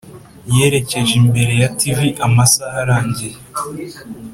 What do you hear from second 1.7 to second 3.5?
tv amasaha arangiye.